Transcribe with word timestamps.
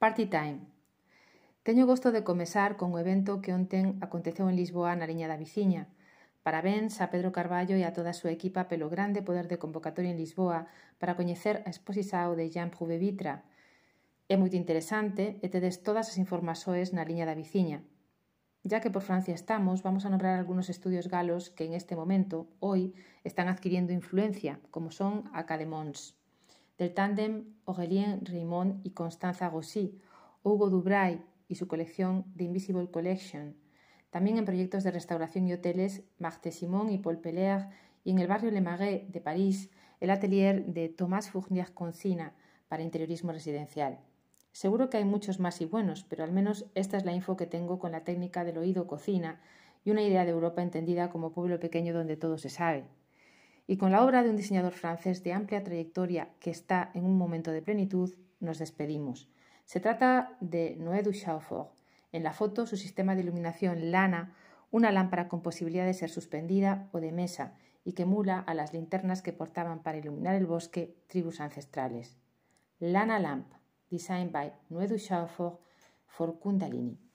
Party 0.00 0.24
Time. 0.24 0.60
Teño 1.62 1.84
gosto 1.84 2.10
de 2.10 2.24
comezar 2.24 2.78
con 2.80 2.88
o 2.96 2.98
evento 3.04 3.44
que 3.44 3.52
onten 3.52 4.00
aconteceu 4.00 4.48
en 4.48 4.56
Lisboa 4.56 4.96
na 4.96 5.04
Liña 5.04 5.28
da 5.28 5.36
Viciña. 5.36 5.92
Parabéns 6.40 7.04
a 7.04 7.12
Pedro 7.12 7.36
Carballo 7.36 7.76
e 7.76 7.84
a 7.84 7.92
toda 7.92 8.16
a 8.16 8.16
súa 8.16 8.32
equipa 8.32 8.64
pelo 8.64 8.88
grande 8.88 9.20
poder 9.20 9.44
de 9.44 9.60
convocatoria 9.60 10.08
en 10.08 10.16
Lisboa 10.16 10.72
para 10.96 11.20
coñecer 11.20 11.60
a 11.68 11.70
exposição 11.74 12.32
de 12.32 12.48
Jean 12.48 12.72
Prouvé 12.72 12.96
Vitra. 12.96 13.44
É 14.32 14.40
moito 14.40 14.56
interesante 14.56 15.36
e 15.44 15.46
tedes 15.52 15.84
todas 15.84 16.08
as 16.08 16.16
informações 16.16 16.96
na 16.96 17.04
Liña 17.04 17.28
da 17.28 17.36
Viciña. 17.36 17.84
Ya 18.64 18.80
que 18.80 18.88
por 18.88 19.04
Francia 19.04 19.36
estamos, 19.36 19.84
vamos 19.84 20.08
a 20.08 20.12
nombrar 20.12 20.40
algunos 20.40 20.72
estudios 20.72 21.12
galos 21.12 21.52
que 21.52 21.68
en 21.68 21.76
este 21.76 21.92
momento, 21.92 22.48
hoy, 22.64 22.96
están 23.20 23.52
adquiriendo 23.52 23.92
influencia, 23.92 24.64
como 24.72 24.96
son 24.96 25.28
Academons. 25.36 26.19
Del 26.80 26.94
tándem 26.94 27.44
Aurélien 27.66 28.24
Raymond 28.24 28.80
y 28.86 28.92
Constanza 28.92 29.50
Rossi, 29.50 30.00
Hugo 30.42 30.70
Dubray 30.70 31.22
y 31.46 31.56
su 31.56 31.68
colección 31.68 32.24
The 32.38 32.44
Invisible 32.44 32.90
Collection, 32.90 33.54
también 34.08 34.38
en 34.38 34.46
proyectos 34.46 34.82
de 34.82 34.90
restauración 34.90 35.46
y 35.46 35.52
hoteles 35.52 36.04
Marthe 36.18 36.50
Simon 36.50 36.90
y 36.90 36.96
Paul 36.96 37.18
Peller, 37.18 37.68
y 38.02 38.12
en 38.12 38.18
el 38.18 38.28
barrio 38.28 38.50
Le 38.50 38.62
Marais 38.62 39.12
de 39.12 39.20
París, 39.20 39.68
el 40.00 40.08
atelier 40.08 40.64
de 40.64 40.88
Thomas 40.88 41.28
Fournier 41.28 41.74
Concina 41.74 42.32
para 42.68 42.82
interiorismo 42.82 43.30
residencial. 43.30 43.98
Seguro 44.50 44.88
que 44.88 44.96
hay 44.96 45.04
muchos 45.04 45.38
más 45.38 45.60
y 45.60 45.66
buenos, 45.66 46.04
pero 46.04 46.24
al 46.24 46.32
menos 46.32 46.64
esta 46.74 46.96
es 46.96 47.04
la 47.04 47.12
info 47.12 47.36
que 47.36 47.46
tengo 47.46 47.78
con 47.78 47.92
la 47.92 48.04
técnica 48.04 48.42
del 48.42 48.56
oído 48.56 48.86
cocina 48.86 49.38
y 49.84 49.90
una 49.90 50.02
idea 50.02 50.24
de 50.24 50.30
Europa 50.30 50.62
entendida 50.62 51.10
como 51.10 51.32
pueblo 51.32 51.60
pequeño 51.60 51.92
donde 51.92 52.16
todo 52.16 52.38
se 52.38 52.48
sabe 52.48 52.86
y 53.70 53.76
con 53.76 53.92
la 53.92 54.04
obra 54.04 54.24
de 54.24 54.30
un 54.30 54.36
diseñador 54.36 54.72
francés 54.72 55.22
de 55.22 55.32
amplia 55.32 55.62
trayectoria 55.62 56.30
que 56.40 56.50
está 56.50 56.90
en 56.92 57.04
un 57.04 57.16
momento 57.16 57.52
de 57.52 57.62
plenitud, 57.62 58.12
nos 58.40 58.58
despedimos. 58.58 59.30
Se 59.64 59.78
trata 59.78 60.36
de 60.40 60.74
Noé 60.74 61.04
Duchaufour. 61.04 61.68
En 62.10 62.24
la 62.24 62.32
foto, 62.32 62.66
su 62.66 62.76
sistema 62.76 63.14
de 63.14 63.20
iluminación 63.20 63.92
lana, 63.92 64.34
una 64.72 64.90
lámpara 64.90 65.28
con 65.28 65.40
posibilidad 65.40 65.86
de 65.86 65.94
ser 65.94 66.10
suspendida 66.10 66.88
o 66.90 66.98
de 66.98 67.12
mesa 67.12 67.54
y 67.84 67.92
que 67.92 68.02
emula 68.02 68.40
a 68.40 68.54
las 68.54 68.72
linternas 68.72 69.22
que 69.22 69.32
portaban 69.32 69.84
para 69.84 69.98
iluminar 69.98 70.34
el 70.34 70.46
bosque 70.46 70.96
tribus 71.06 71.40
ancestrales. 71.40 72.18
Lana 72.80 73.20
Lamp, 73.20 73.52
designed 73.88 74.32
by 74.32 74.52
Noé 74.68 74.88
Duchaufour 74.88 75.60
for 76.06 76.40
Kundalini. 76.40 77.09